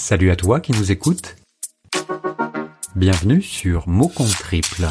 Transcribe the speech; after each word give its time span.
Salut 0.00 0.30
à 0.30 0.36
toi 0.36 0.60
qui 0.60 0.72
nous 0.72 0.90
écoutes. 0.90 1.36
Bienvenue 2.96 3.42
sur 3.42 3.86
Mots 3.86 4.08
compte 4.08 4.30
triple. 4.30 4.86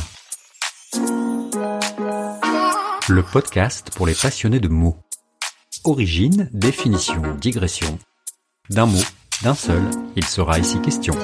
Le 3.09 3.23
podcast 3.23 3.89
pour 3.95 4.05
les 4.05 4.14
passionnés 4.14 4.59
de 4.59 4.68
mots. 4.68 4.98
Origine, 5.84 6.48
définition, 6.54 7.23
digression. 7.41 7.98
D'un 8.70 8.86
mot, 8.86 9.02
d'un 9.41 9.55
seul, 9.55 9.82
il 10.16 10.25
sera 10.25 10.59
ici 10.59 10.80
question. 10.80 11.16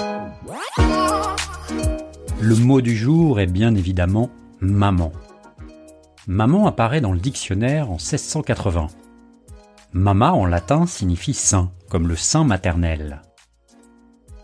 Le 2.41 2.55
mot 2.55 2.81
du 2.81 2.97
jour 2.97 3.39
est 3.39 3.45
bien 3.45 3.75
évidemment 3.75 4.31
maman. 4.61 5.11
Maman 6.25 6.65
apparaît 6.65 7.01
dans 7.01 7.13
le 7.13 7.19
dictionnaire 7.19 7.91
en 7.91 7.97
1680. 7.97 8.87
Mama 9.93 10.33
en 10.33 10.47
latin 10.47 10.87
signifie 10.87 11.35
sein, 11.35 11.71
comme 11.87 12.07
le 12.07 12.15
sein 12.15 12.43
maternel. 12.43 13.21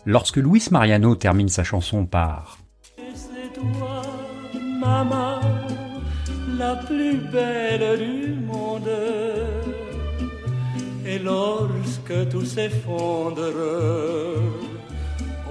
Lorsque 0.06 0.38
Luis 0.38 0.68
Mariano 0.72 1.16
termine 1.16 1.50
sa 1.50 1.64
chanson 1.64 2.06
par 2.06 2.58
C'est 3.14 3.54
toi, 3.54 4.02
maman, 4.80 5.40
la 6.58 6.76
plus 6.76 7.18
belle 7.18 8.00
du 8.00 8.34
monde. 8.34 8.90
Et 11.06 11.20
lorsque 11.20 12.30
tout 12.30 12.46
s'effondre 12.46 13.52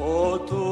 autour 0.00 0.69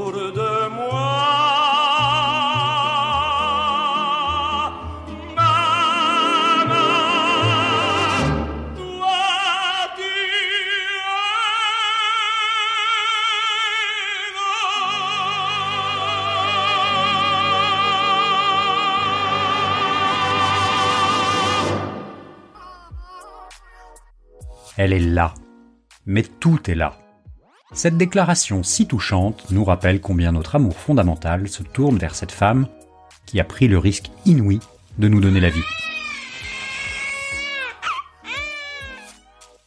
Elle 24.79 24.93
est 24.93 25.01
là. 25.01 25.35
Mais 26.07 26.23
tout 26.23 26.71
est 26.71 26.77
là. 26.77 26.97
Cette 27.73 27.97
déclaration 27.97 28.63
si 28.63 28.87
touchante 28.87 29.51
nous 29.51 29.65
rappelle 29.65 30.01
combien 30.01 30.31
notre 30.31 30.55
amour 30.55 30.79
fondamental 30.79 31.49
se 31.49 31.65
tourne 31.65 31.99
vers 31.99 32.15
cette 32.15 32.31
femme 32.31 32.69
qui 33.27 33.41
a 33.41 33.45
pris 33.45 33.67
le 33.67 33.77
risque 33.77 34.13
inouï 34.25 34.61
de 34.99 35.09
nous 35.09 35.21
donner 35.21 35.41
la 35.41 35.51
vie. 35.51 35.65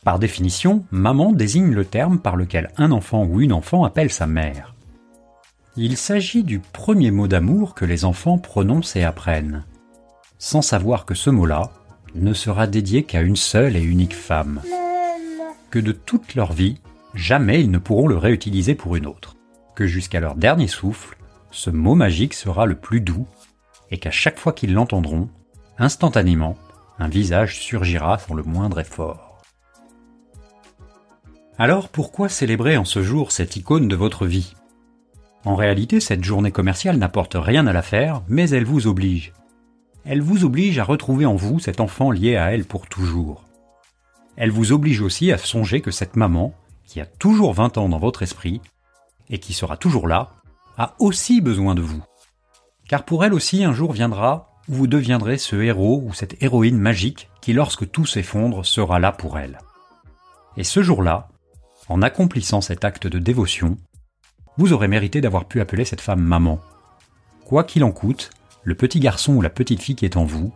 Par 0.05 0.17
définition, 0.17 0.85
maman 0.91 1.33
désigne 1.33 1.73
le 1.73 1.83
terme 1.83 2.17
par 2.17 2.37
lequel 2.37 2.71
un 2.77 2.91
enfant 2.93 3.25
ou 3.25 3.41
une 3.41 3.53
enfant 3.53 3.83
appelle 3.83 4.11
sa 4.11 4.27
mère. 4.27 4.73
Il 5.75 5.97
s'agit 5.97 6.43
du 6.43 6.59
premier 6.59 7.11
mot 7.11 7.27
d'amour 7.27 7.75
que 7.75 7.85
les 7.85 8.05
enfants 8.05 8.37
prononcent 8.37 8.95
et 8.95 9.03
apprennent, 9.03 9.65
sans 10.39 10.61
savoir 10.61 11.05
que 11.05 11.15
ce 11.15 11.29
mot-là 11.29 11.69
ne 12.15 12.33
sera 12.33 12.65
dédié 12.65 13.03
qu'à 13.03 13.21
une 13.21 13.35
seule 13.35 13.75
et 13.75 13.83
unique 13.83 14.15
femme 14.15 14.61
que 15.71 15.79
de 15.79 15.93
toute 15.93 16.35
leur 16.35 16.51
vie, 16.53 16.77
jamais 17.15 17.61
ils 17.61 17.71
ne 17.71 17.77
pourront 17.77 18.07
le 18.07 18.17
réutiliser 18.17 18.75
pour 18.75 18.95
une 18.95 19.07
autre, 19.07 19.35
que 19.75 19.87
jusqu'à 19.87 20.19
leur 20.19 20.35
dernier 20.35 20.67
souffle, 20.67 21.17
ce 21.49 21.69
mot 21.69 21.95
magique 21.95 22.33
sera 22.33 22.65
le 22.65 22.75
plus 22.75 23.01
doux, 23.01 23.25
et 23.89 23.97
qu'à 23.97 24.11
chaque 24.11 24.37
fois 24.37 24.53
qu'ils 24.53 24.73
l'entendront, 24.73 25.29
instantanément, 25.77 26.57
un 26.99 27.07
visage 27.07 27.59
surgira 27.59 28.19
sans 28.19 28.35
le 28.35 28.43
moindre 28.43 28.79
effort. 28.79 29.41
Alors 31.57 31.89
pourquoi 31.89 32.29
célébrer 32.29 32.77
en 32.77 32.85
ce 32.85 33.01
jour 33.01 33.31
cette 33.31 33.55
icône 33.55 33.87
de 33.87 33.95
votre 33.95 34.25
vie? 34.25 34.53
En 35.43 35.55
réalité, 35.55 35.99
cette 35.99 36.23
journée 36.23 36.51
commerciale 36.51 36.97
n'apporte 36.97 37.35
rien 37.35 37.65
à 37.65 37.73
l'affaire, 37.73 38.21
mais 38.27 38.49
elle 38.49 38.65
vous 38.65 38.87
oblige. 38.87 39.33
Elle 40.05 40.21
vous 40.21 40.45
oblige 40.45 40.79
à 40.79 40.83
retrouver 40.83 41.25
en 41.25 41.35
vous 41.35 41.59
cet 41.59 41.79
enfant 41.79 42.11
lié 42.11 42.35
à 42.35 42.51
elle 42.51 42.65
pour 42.65 42.87
toujours 42.87 43.43
elle 44.35 44.51
vous 44.51 44.71
oblige 44.71 45.01
aussi 45.01 45.31
à 45.31 45.37
songer 45.37 45.81
que 45.81 45.91
cette 45.91 46.15
maman, 46.15 46.53
qui 46.85 47.01
a 47.01 47.05
toujours 47.05 47.53
20 47.53 47.77
ans 47.77 47.89
dans 47.89 47.99
votre 47.99 48.23
esprit, 48.23 48.61
et 49.29 49.39
qui 49.39 49.53
sera 49.53 49.77
toujours 49.77 50.07
là, 50.07 50.31
a 50.77 50.95
aussi 50.99 51.41
besoin 51.41 51.75
de 51.75 51.81
vous. 51.81 52.03
Car 52.87 53.05
pour 53.05 53.23
elle 53.23 53.33
aussi 53.33 53.63
un 53.63 53.73
jour 53.73 53.93
viendra 53.93 54.49
où 54.67 54.73
vous 54.73 54.87
deviendrez 54.87 55.37
ce 55.37 55.55
héros 55.55 56.03
ou 56.05 56.13
cette 56.13 56.41
héroïne 56.43 56.77
magique 56.77 57.29
qui 57.41 57.53
lorsque 57.53 57.89
tout 57.89 58.05
s'effondre 58.05 58.65
sera 58.65 58.99
là 58.99 59.11
pour 59.11 59.37
elle. 59.37 59.59
Et 60.57 60.63
ce 60.63 60.81
jour-là, 60.81 61.29
en 61.87 62.01
accomplissant 62.01 62.61
cet 62.61 62.83
acte 62.83 63.07
de 63.07 63.19
dévotion, 63.19 63.77
vous 64.57 64.73
aurez 64.73 64.87
mérité 64.87 65.21
d'avoir 65.21 65.45
pu 65.45 65.61
appeler 65.61 65.85
cette 65.85 66.01
femme 66.01 66.21
maman. 66.21 66.59
Quoi 67.45 67.63
qu'il 67.63 67.83
en 67.83 67.91
coûte, 67.91 68.29
le 68.63 68.75
petit 68.75 68.99
garçon 68.99 69.33
ou 69.33 69.41
la 69.41 69.49
petite 69.49 69.81
fille 69.81 69.95
qui 69.95 70.05
est 70.05 70.17
en 70.17 70.25
vous 70.25 70.53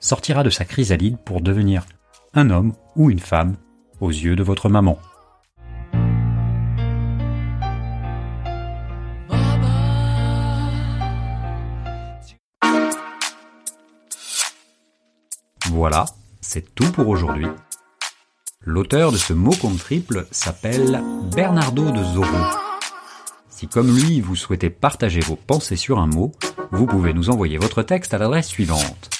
sortira 0.00 0.42
de 0.42 0.50
sa 0.50 0.64
chrysalide 0.64 1.18
pour 1.24 1.40
devenir 1.40 1.84
un 2.34 2.50
homme 2.50 2.72
ou 2.96 3.10
une 3.10 3.20
femme 3.20 3.56
aux 4.00 4.10
yeux 4.10 4.36
de 4.36 4.42
votre 4.42 4.68
maman. 4.68 4.98
Voilà, 15.70 16.04
c'est 16.40 16.74
tout 16.74 16.90
pour 16.92 17.08
aujourd'hui. 17.08 17.46
L'auteur 18.60 19.12
de 19.12 19.16
ce 19.16 19.32
mot 19.32 19.52
compte 19.60 19.78
triple 19.78 20.26
s'appelle 20.30 21.02
Bernardo 21.34 21.90
de 21.90 22.02
Zorro. 22.02 22.38
Si 23.48 23.68
comme 23.68 23.94
lui 23.94 24.20
vous 24.20 24.36
souhaitez 24.36 24.70
partager 24.70 25.20
vos 25.20 25.36
pensées 25.36 25.76
sur 25.76 25.98
un 25.98 26.06
mot, 26.06 26.32
vous 26.70 26.86
pouvez 26.86 27.12
nous 27.12 27.30
envoyer 27.30 27.58
votre 27.58 27.82
texte 27.82 28.14
à 28.14 28.18
l'adresse 28.18 28.48
suivante 28.48 29.13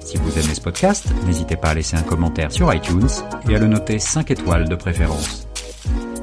Si 0.00 0.18
vous 0.18 0.38
aimez 0.38 0.54
ce 0.54 0.60
podcast, 0.60 1.06
n'hésitez 1.24 1.56
pas 1.56 1.68
à 1.68 1.74
laisser 1.74 1.96
un 1.96 2.02
commentaire 2.02 2.52
sur 2.52 2.72
iTunes 2.74 3.08
et 3.48 3.56
à 3.56 3.58
le 3.58 3.68
noter 3.68 3.98
5 3.98 4.30
étoiles 4.30 4.68
de 4.68 4.74
préférence. 4.74 5.48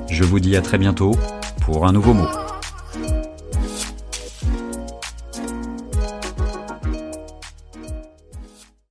Je 0.08 0.24
vous 0.24 0.40
dis 0.40 0.56
à 0.56 0.62
très 0.62 0.78
bientôt 0.78 1.16
pour 1.62 1.88
un 1.88 1.94
nouveau 1.94 2.14
mot. 2.14 2.28